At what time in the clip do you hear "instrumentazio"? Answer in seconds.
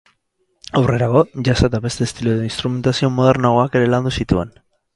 2.49-3.11